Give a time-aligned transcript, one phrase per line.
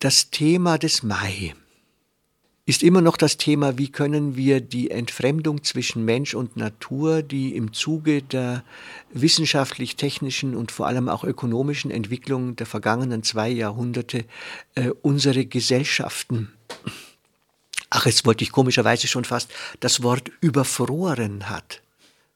[0.00, 1.54] Das Thema des Mai
[2.64, 7.54] ist immer noch das Thema, wie können wir die Entfremdung zwischen Mensch und Natur, die
[7.54, 8.64] im Zuge der
[9.12, 14.24] wissenschaftlich-technischen und vor allem auch ökonomischen Entwicklung der vergangenen zwei Jahrhunderte
[14.74, 16.50] äh, unsere Gesellschaften,
[17.90, 21.82] ach, jetzt wollte ich komischerweise schon fast das Wort überfroren hat,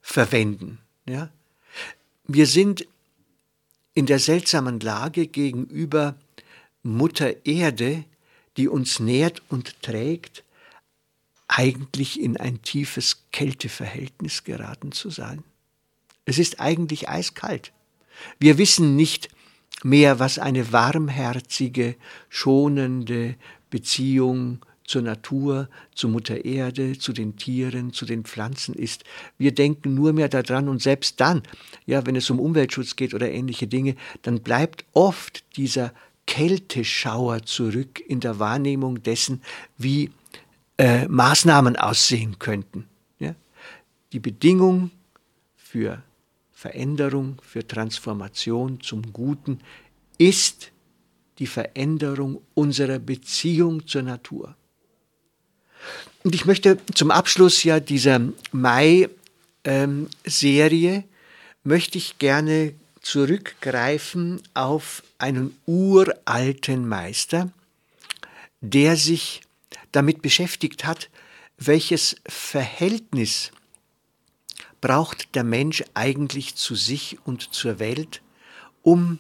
[0.03, 0.81] verwenden.
[1.09, 1.31] Ja?
[2.27, 2.87] Wir sind
[3.95, 6.17] in der seltsamen Lage gegenüber
[6.85, 8.05] Mutter Erde,
[8.57, 10.45] die uns nährt und trägt,
[11.49, 15.43] eigentlich in ein tiefes Kälteverhältnis geraten zu sein.
[16.25, 17.73] Es ist eigentlich eiskalt.
[18.39, 19.29] Wir wissen nicht
[19.83, 21.97] mehr, was eine warmherzige,
[22.29, 23.37] schonende
[23.71, 29.05] Beziehung zur Natur, zu Mutter Erde, zu den Tieren, zu den Pflanzen ist.
[29.39, 31.43] Wir denken nur mehr daran und selbst dann,
[31.87, 35.93] ja, wenn es um Umweltschutz geht oder ähnliche Dinge, dann bleibt oft dieser
[36.27, 39.43] Kälteschauer zurück in der Wahrnehmung dessen,
[39.77, 40.11] wie
[40.79, 42.87] äh, Maßnahmen aussehen könnten.
[43.19, 43.35] Ja?
[44.13, 44.91] Die Bedingung
[45.57, 46.03] für
[46.53, 49.61] Veränderung, für Transformation zum Guten
[50.19, 50.71] ist
[51.39, 54.57] die Veränderung unserer Beziehung zur Natur.
[56.23, 58.21] Und ich möchte zum Abschluss ja dieser
[58.53, 61.05] Mai-Serie, ähm,
[61.65, 67.53] möchte ich gerne zurückgreifen auf einen uralten Meister,
[68.61, 69.43] der sich
[69.93, 71.11] damit beschäftigt hat,
[71.59, 73.53] welches Verhältnis
[74.81, 78.23] braucht der Mensch eigentlich zu sich und zur Welt,
[78.83, 79.19] um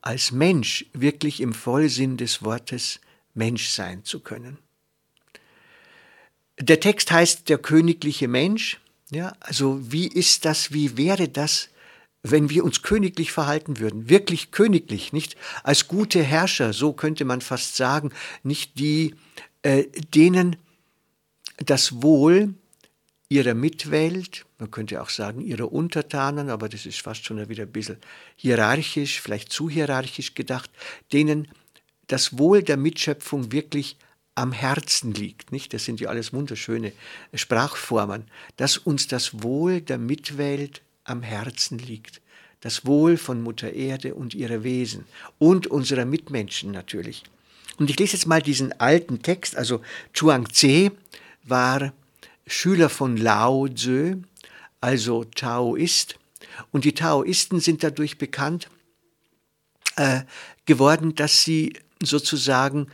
[0.00, 3.00] als Mensch wirklich im Vollsinn des Wortes
[3.34, 4.58] Mensch sein zu können.
[6.58, 8.80] Der Text heißt der königliche Mensch.
[9.10, 11.68] Ja, also wie ist das, wie wäre das,
[12.30, 17.40] wenn wir uns königlich verhalten würden, wirklich königlich, nicht als gute Herrscher, so könnte man
[17.40, 18.10] fast sagen,
[18.42, 19.14] nicht die,
[19.62, 20.56] äh, denen
[21.58, 22.54] das Wohl
[23.28, 27.72] ihrer Mitwelt, man könnte auch sagen ihrer Untertanen, aber das ist fast schon wieder ein
[27.72, 27.98] bisschen
[28.36, 30.70] hierarchisch, vielleicht zu hierarchisch gedacht,
[31.12, 31.48] denen
[32.06, 33.96] das Wohl der Mitschöpfung wirklich
[34.36, 35.72] am Herzen liegt, nicht?
[35.72, 36.92] Das sind ja alles wunderschöne
[37.34, 38.24] Sprachformen,
[38.56, 42.20] dass uns das Wohl der Mitwelt am Herzen liegt.
[42.60, 45.04] Das Wohl von Mutter Erde und ihrer Wesen
[45.38, 47.22] und unserer Mitmenschen natürlich.
[47.78, 49.56] Und ich lese jetzt mal diesen alten Text.
[49.56, 49.82] Also
[50.14, 50.92] Chuang Tze
[51.44, 51.92] war
[52.46, 54.22] Schüler von Lao Tzu,
[54.80, 56.18] also Taoist.
[56.72, 58.70] Und die Taoisten sind dadurch bekannt
[59.96, 60.22] äh,
[60.64, 62.88] geworden, dass sie sozusagen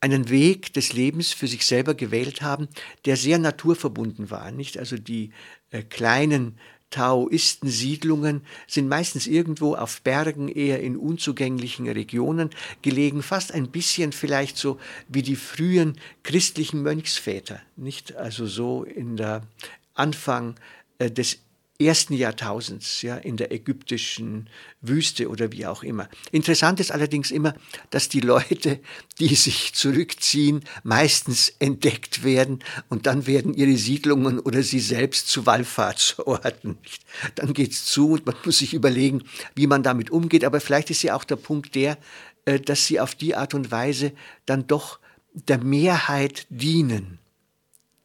[0.00, 2.68] einen Weg des Lebens für sich selber gewählt haben,
[3.04, 4.52] der sehr naturverbunden war.
[4.52, 5.32] Nicht also die
[5.70, 6.58] äh, kleinen
[6.90, 12.50] Taoistensiedlungen sind meistens irgendwo auf Bergen, eher in unzugänglichen Regionen
[12.82, 14.78] gelegen, fast ein bisschen vielleicht so
[15.08, 18.16] wie die frühen christlichen Mönchsväter, nicht?
[18.16, 19.42] Also so in der
[19.94, 20.54] Anfang
[20.98, 21.38] äh, des
[21.80, 24.50] ersten Jahrtausends, ja, in der ägyptischen
[24.80, 26.08] Wüste oder wie auch immer.
[26.32, 27.54] Interessant ist allerdings immer,
[27.90, 28.80] dass die Leute,
[29.20, 35.46] die sich zurückziehen, meistens entdeckt werden und dann werden ihre Siedlungen oder sie selbst zu
[35.46, 36.78] Wallfahrtsorten.
[37.36, 39.22] Dann geht's zu und man muss sich überlegen,
[39.54, 40.44] wie man damit umgeht.
[40.44, 41.98] Aber vielleicht ist ja auch der Punkt der,
[42.44, 44.12] äh, dass sie auf die Art und Weise
[44.46, 44.98] dann doch
[45.32, 47.18] der Mehrheit dienen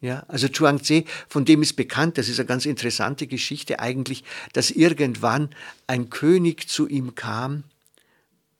[0.03, 4.69] ja, also Zhuangzi, von dem ist bekannt, das ist eine ganz interessante Geschichte eigentlich, dass
[4.69, 5.49] irgendwann
[5.87, 7.63] ein König zu ihm kam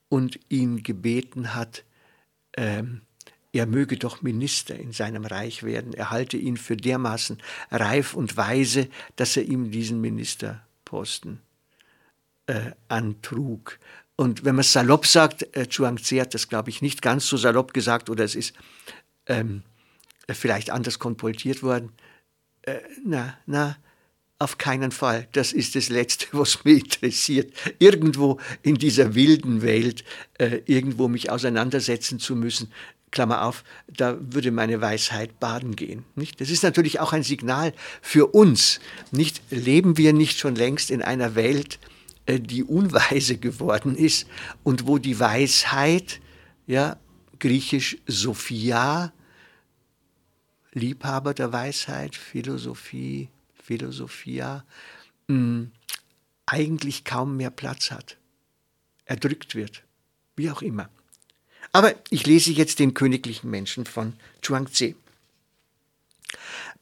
[0.08, 1.84] und ihn gebeten hat,
[2.56, 3.02] ähm,
[3.52, 5.92] er möge doch Minister in seinem Reich werden.
[5.92, 11.40] Er halte ihn für dermaßen reif und weise, dass er ihm diesen Ministerposten
[12.46, 13.78] äh, antrug.
[14.16, 17.36] Und wenn man es salopp sagt, äh, Zhuangzi hat das, glaube ich, nicht ganz so
[17.36, 18.54] salopp gesagt, oder es ist
[19.26, 19.62] ähm,
[20.32, 21.92] vielleicht anders kolportiert worden.
[22.62, 23.76] Äh, na, na,
[24.38, 25.28] auf keinen Fall.
[25.32, 27.52] Das ist das Letzte, was mich interessiert.
[27.78, 30.04] Irgendwo in dieser wilden Welt,
[30.38, 32.72] äh, irgendwo mich auseinandersetzen zu müssen.
[33.10, 36.04] Klammer auf, da würde meine Weisheit baden gehen.
[36.16, 36.40] Nicht?
[36.40, 37.72] Das ist natürlich auch ein Signal
[38.02, 38.80] für uns.
[39.12, 41.78] Nicht leben wir nicht schon längst in einer Welt,
[42.26, 44.26] äh, die unweise geworden ist
[44.64, 46.20] und wo die Weisheit,
[46.66, 46.96] ja,
[47.38, 49.12] griechisch Sophia,
[50.74, 54.64] Liebhaber der Weisheit, Philosophie, Philosophia,
[55.28, 55.72] mh, hm,
[56.46, 58.18] eigentlich kaum mehr Platz hat,
[59.06, 59.82] erdrückt wird,
[60.36, 60.90] wie auch immer.
[61.72, 64.96] Aber ich lese jetzt den königlichen Menschen von Zhuangzi.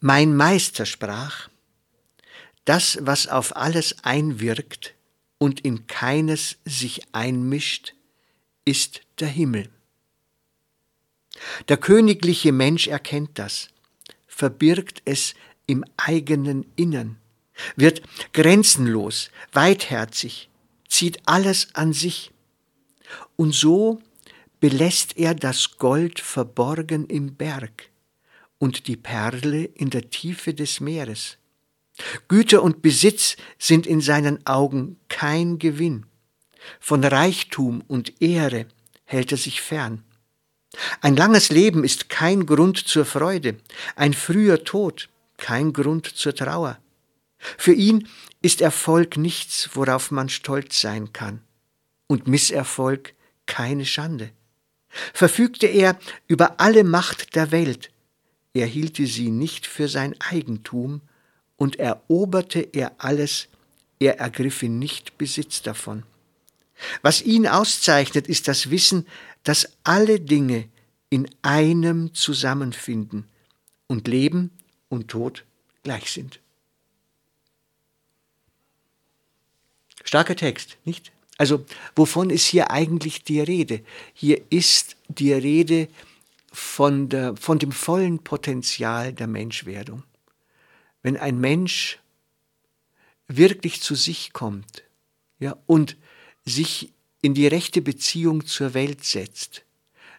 [0.01, 1.49] Mein Meister sprach,
[2.65, 4.93] das, was auf alles einwirkt
[5.37, 7.93] und in keines sich einmischt,
[8.65, 9.69] ist der Himmel.
[11.67, 13.69] Der königliche Mensch erkennt das,
[14.33, 15.35] verbirgt es
[15.67, 17.17] im eigenen Innern,
[17.75, 18.01] wird
[18.33, 20.49] grenzenlos, weitherzig,
[20.89, 22.31] zieht alles an sich.
[23.35, 24.01] Und so
[24.59, 27.89] belässt er das Gold verborgen im Berg
[28.57, 31.37] und die Perle in der Tiefe des Meeres.
[32.27, 36.07] Güter und Besitz sind in seinen Augen kein Gewinn.
[36.79, 38.65] Von Reichtum und Ehre
[39.05, 40.03] hält er sich fern.
[41.01, 43.57] Ein langes Leben ist kein Grund zur Freude,
[43.95, 46.79] ein früher Tod kein Grund zur Trauer.
[47.37, 48.07] Für ihn
[48.41, 51.41] ist Erfolg nichts, worauf man stolz sein kann,
[52.07, 53.13] und Misserfolg
[53.45, 54.31] keine Schande.
[55.13, 57.91] Verfügte er über alle Macht der Welt,
[58.53, 61.01] er hielte sie nicht für sein Eigentum,
[61.55, 63.47] und eroberte er alles,
[63.99, 66.03] er ergriffe nicht Besitz davon.
[67.01, 69.07] Was ihn auszeichnet, ist das Wissen,
[69.43, 70.69] dass alle Dinge
[71.09, 73.27] in einem zusammenfinden
[73.87, 74.51] und Leben
[74.89, 75.45] und Tod
[75.83, 76.39] gleich sind.
[80.03, 81.11] Starker Text, nicht?
[81.37, 83.81] Also, wovon ist hier eigentlich die Rede?
[84.13, 85.87] Hier ist die Rede
[86.51, 90.03] von, der, von dem vollen Potenzial der Menschwerdung.
[91.01, 91.99] Wenn ein Mensch
[93.27, 94.83] wirklich zu sich kommt
[95.39, 95.97] ja, und
[96.45, 96.93] sich
[97.23, 99.63] in die rechte Beziehung zur Welt setzt,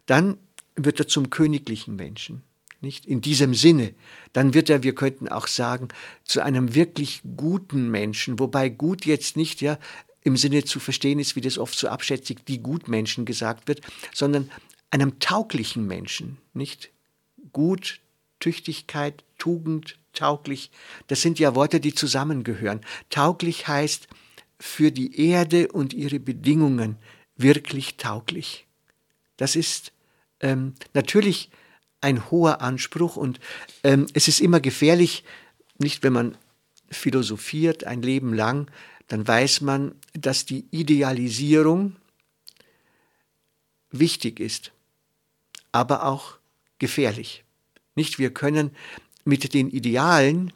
[0.06, 0.39] dann
[0.75, 2.43] wird er zum königlichen Menschen.
[2.81, 3.95] Nicht in diesem Sinne.
[4.33, 5.89] Dann wird er, wir könnten auch sagen,
[6.25, 9.79] zu einem wirklich guten Menschen, wobei gut jetzt nicht ja
[10.23, 13.83] im Sinne zu verstehen ist, wie das oft so abschätzig die Gutmenschen gesagt wird,
[14.15, 14.51] sondern
[14.91, 16.91] einem tauglichen Menschen, nicht?
[17.53, 18.01] Gut,
[18.41, 20.71] Tüchtigkeit, Tugend, tauglich,
[21.09, 22.81] das sind ja Worte, die zusammengehören.
[23.11, 24.09] Tauglich heißt
[24.59, 26.97] für die Erde und ihre Bedingungen
[27.37, 28.67] wirklich tauglich.
[29.37, 29.93] Das ist
[30.41, 31.51] ähm, natürlich
[32.01, 33.41] ein hoher Anspruch und
[33.83, 35.25] ähm, es ist immer gefährlich,
[35.79, 36.37] nicht wenn man
[36.91, 38.71] philosophiert ein Leben lang,
[39.09, 41.97] dann weiß man, dass die Idealisierung
[43.91, 44.73] wichtig ist,
[45.73, 46.39] aber auch
[46.79, 47.45] gefährlich.
[47.95, 48.71] Nicht wir können
[49.25, 50.53] mit den Idealen,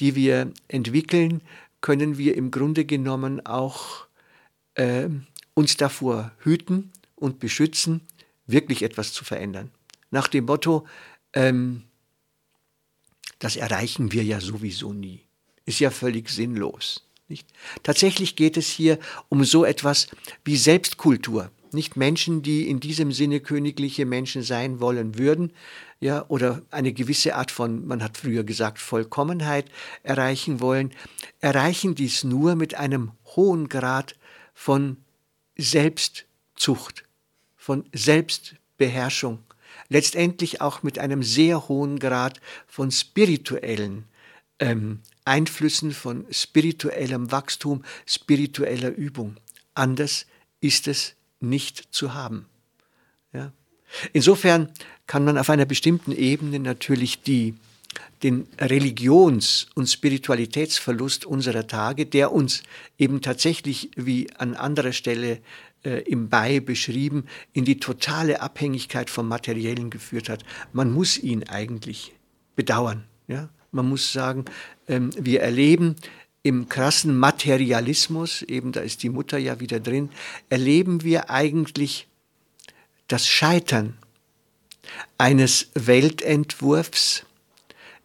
[0.00, 1.42] die wir entwickeln,
[1.84, 4.06] können wir im Grunde genommen auch
[4.72, 5.10] äh,
[5.52, 8.00] uns davor hüten und beschützen,
[8.46, 9.70] wirklich etwas zu verändern.
[10.10, 10.86] Nach dem Motto,
[11.34, 11.82] ähm,
[13.38, 15.26] das erreichen wir ja sowieso nie.
[15.66, 17.06] Ist ja völlig sinnlos.
[17.28, 17.46] Nicht?
[17.82, 18.98] Tatsächlich geht es hier
[19.28, 20.06] um so etwas
[20.42, 21.50] wie Selbstkultur.
[21.74, 25.52] Nicht Menschen, die in diesem Sinne königliche Menschen sein wollen würden,
[26.00, 29.70] ja, oder eine gewisse Art von, man hat früher gesagt, Vollkommenheit
[30.02, 30.92] erreichen wollen,
[31.40, 34.14] erreichen dies nur mit einem hohen Grad
[34.52, 34.98] von
[35.56, 37.04] Selbstzucht,
[37.56, 39.40] von Selbstbeherrschung,
[39.88, 44.04] letztendlich auch mit einem sehr hohen Grad von spirituellen
[44.58, 49.36] ähm, Einflüssen, von spirituellem Wachstum, spiritueller Übung.
[49.74, 50.26] Anders
[50.60, 51.16] ist es
[51.48, 52.46] nicht zu haben.
[53.32, 53.52] Ja?
[54.12, 54.70] Insofern
[55.06, 57.54] kann man auf einer bestimmten Ebene natürlich die,
[58.22, 62.62] den Religions- und Spiritualitätsverlust unserer Tage, der uns
[62.98, 65.40] eben tatsächlich, wie an anderer Stelle
[65.84, 70.44] äh, im Bei beschrieben, in die totale Abhängigkeit vom Materiellen geführt hat.
[70.72, 72.12] Man muss ihn eigentlich
[72.56, 73.04] bedauern.
[73.28, 73.50] Ja?
[73.70, 74.44] Man muss sagen,
[74.88, 75.96] ähm, wir erleben
[76.44, 80.10] im krassen Materialismus, eben da ist die Mutter ja wieder drin,
[80.50, 82.06] erleben wir eigentlich
[83.08, 83.96] das Scheitern
[85.16, 87.24] eines Weltentwurfs,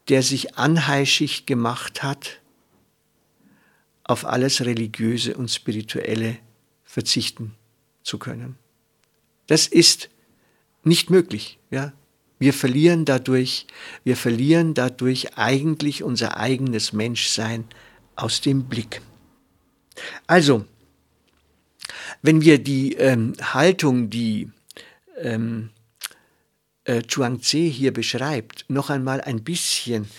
[0.08, 2.40] der sich anheischig gemacht hat,
[4.06, 6.38] auf alles Religiöse und Spirituelle
[6.86, 7.56] verzichten
[8.04, 8.58] zu können.
[9.48, 10.10] Das ist
[10.86, 11.60] nicht möglich.
[11.72, 11.92] Ja?
[12.40, 13.68] Wir verlieren dadurch,
[14.06, 17.66] wir verlieren dadurch eigentlich unser eigenes Menschsein
[18.22, 19.02] aus dem Blick.
[20.28, 20.66] Also,
[22.22, 24.52] wenn wir die ähm, Haltung, die
[25.18, 25.70] ähm,
[26.84, 30.10] äh, Zhuangzi hier beschreibt, noch einmal ein bisschen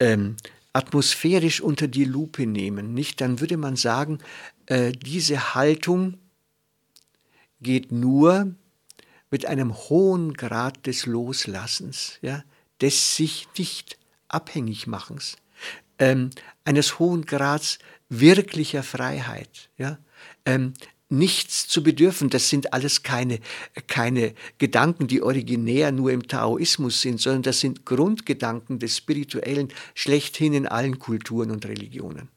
[0.00, 0.36] ähm,
[0.72, 4.18] atmosphärisch unter die Lupe nehmen, nicht, dann würde man sagen,
[4.66, 6.18] äh, diese Haltung
[7.60, 8.54] geht nur
[9.30, 12.44] mit einem hohen Grad des Loslassens, ja,
[12.80, 15.36] des sich nicht abhängig machens,
[15.98, 16.30] ähm,
[16.64, 17.78] eines hohen Grads
[18.08, 19.98] wirklicher Freiheit, ja,
[20.44, 20.74] ähm,
[21.10, 22.30] nichts zu bedürfen.
[22.30, 23.40] Das sind alles keine,
[23.86, 30.52] keine Gedanken, die originär nur im Taoismus sind, sondern das sind Grundgedanken des Spirituellen schlechthin
[30.52, 32.28] in allen Kulturen und Religionen.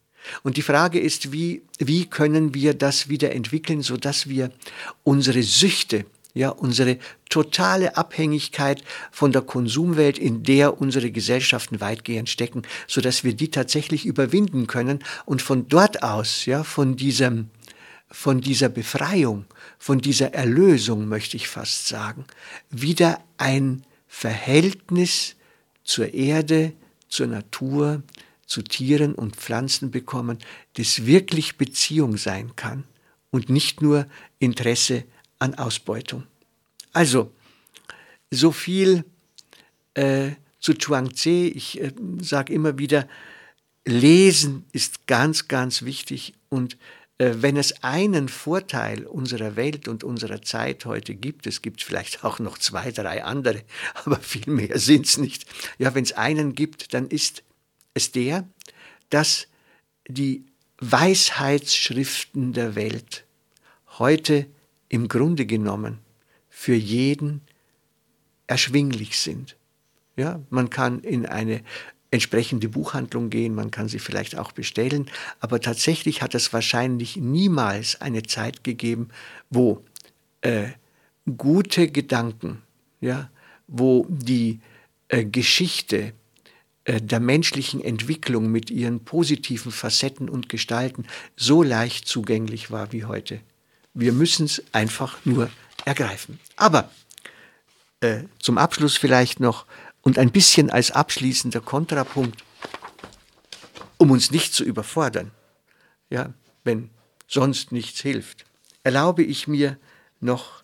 [0.44, 4.52] Und die Frage ist, wie, wie können wir das wieder entwickeln, sodass wir
[5.04, 6.98] unsere Süchte, ja, unsere
[7.30, 14.06] totale Abhängigkeit von der Konsumwelt, in der unsere Gesellschaften weitgehend stecken, sodass wir die tatsächlich
[14.06, 17.50] überwinden können und von dort aus, ja, von diesem,
[18.10, 19.46] von dieser Befreiung,
[19.78, 22.26] von dieser Erlösung, möchte ich fast sagen,
[22.70, 25.36] wieder ein Verhältnis
[25.84, 26.74] zur Erde,
[27.08, 28.04] zur Natur,
[28.46, 30.38] zu Tieren und Pflanzen bekommen,
[30.74, 32.84] das wirklich Beziehung sein kann
[33.32, 34.06] und nicht nur
[34.40, 35.06] Interesse
[35.42, 36.24] an Ausbeutung.
[36.94, 37.32] Also,
[38.30, 39.04] so viel
[39.96, 41.48] äh, zu Chuang-Tze.
[41.48, 43.08] Ich äh, sage immer wieder,
[43.86, 46.78] Lesen ist ganz, ganz wichtig und
[47.18, 52.24] äh, wenn es einen Vorteil unserer Welt und unserer Zeit heute gibt, es gibt vielleicht
[52.24, 53.64] auch noch zwei, drei andere,
[54.06, 55.46] aber viel mehr sind es nicht.
[55.80, 57.42] Ja, wenn es einen gibt, dann ist
[57.96, 58.48] es der,
[59.10, 59.48] dass
[60.08, 60.46] die
[60.80, 63.26] Weisheitsschriften der Welt
[63.98, 64.46] heute
[64.92, 66.00] im Grunde genommen
[66.50, 67.40] für jeden
[68.46, 69.56] erschwinglich sind.
[70.18, 71.62] Ja, man kann in eine
[72.12, 78.02] entsprechende Buchhandlung gehen, man kann sie vielleicht auch bestellen, aber tatsächlich hat es wahrscheinlich niemals
[78.02, 79.08] eine Zeit gegeben,
[79.50, 79.82] wo
[80.42, 80.72] äh,
[81.38, 82.62] gute Gedanken,
[83.00, 83.32] ja,
[83.68, 84.60] wo die
[85.08, 86.12] äh, Geschichte
[86.84, 91.06] äh, der menschlichen Entwicklung mit ihren positiven Facetten und Gestalten
[91.38, 93.40] so leicht zugänglich war wie heute.
[93.94, 95.50] Wir müssen es einfach nur
[95.86, 96.40] ergreifen.
[96.56, 96.90] Aber
[98.02, 99.66] äh, zum Abschluss vielleicht noch
[100.02, 102.44] und ein bisschen als abschließender Kontrapunkt,
[103.98, 105.32] um uns nicht zu überfordern,
[106.10, 106.34] ja,
[106.64, 106.90] wenn
[107.28, 108.46] sonst nichts hilft,
[108.84, 109.78] erlaube ich mir
[110.20, 110.64] noch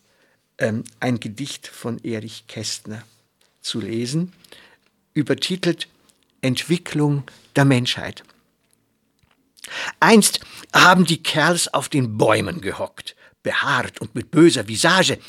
[0.58, 3.04] ähm, ein Gedicht von Erich Kästner
[3.62, 4.34] zu lesen,
[5.14, 5.88] übertitelt
[6.42, 7.24] Entwicklung
[7.56, 8.24] der Menschheit.
[10.00, 10.40] Einst
[10.74, 13.16] haben die Kerls auf den Bäumen gehockt,
[13.48, 15.20] behaart und mit böser Visage.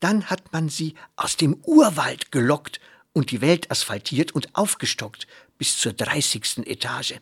[0.00, 2.80] Dann hat man sie aus dem Urwald gelockt
[3.12, 5.26] und die Welt asphaltiert und aufgestockt
[5.58, 7.16] bis zur dreißigsten Etage.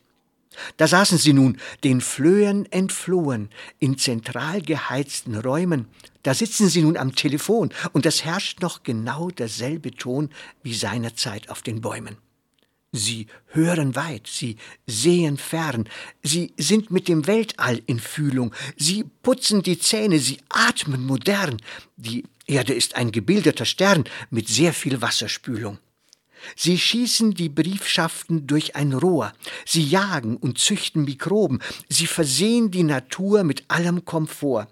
[0.77, 5.89] Da saßen sie nun, den Flöhen entflohen, in zentral geheizten Räumen.
[6.23, 10.31] Da sitzen sie nun am Telefon und es herrscht noch genau derselbe Ton
[10.63, 12.17] wie seinerzeit auf den Bäumen.
[12.97, 15.89] Sie hören weit, sie sehen fern,
[16.23, 21.61] sie sind mit dem Weltall in Fühlung, sie putzen die Zähne, sie atmen modern.
[21.97, 25.79] Die Erde ist ein gebildeter Stern mit sehr viel Wasserspülung.
[26.55, 29.33] Sie schießen die Briefschaften durch ein Rohr,
[29.67, 31.59] sie jagen und züchten Mikroben,
[31.89, 34.69] sie versehen die Natur mit allem Komfort.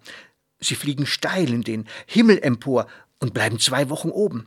[0.60, 2.86] Sie fliegen steil in den Himmel empor
[3.18, 4.46] und bleiben zwei Wochen oben.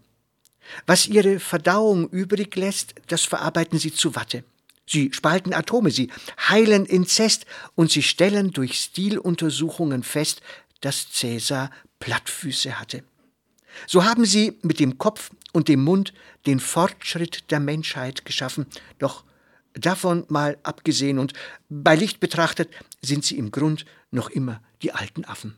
[0.85, 4.43] Was ihre Verdauung übrig lässt, das verarbeiten sie zu Watte.
[4.87, 6.09] Sie spalten Atome, sie
[6.49, 10.41] heilen Inzest und sie stellen durch Stiluntersuchungen fest,
[10.81, 13.03] dass Cäsar Plattfüße hatte.
[13.87, 16.13] So haben sie mit dem Kopf und dem Mund
[16.45, 18.67] den Fortschritt der Menschheit geschaffen,
[18.99, 19.23] doch
[19.73, 21.33] davon mal abgesehen und
[21.69, 22.69] bei Licht betrachtet
[23.01, 25.57] sind sie im Grund noch immer die alten Affen.